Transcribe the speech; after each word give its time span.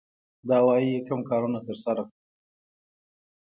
دا 0.49 0.57
وايي 0.67 0.93
کوم 1.07 1.21
کارونه 1.29 1.59
ترسره 1.67 2.03
کړو. 2.07 2.13